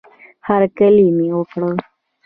[0.47, 1.71] هرکلی مې وکړه